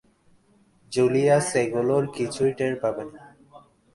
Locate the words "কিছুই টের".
2.15-2.73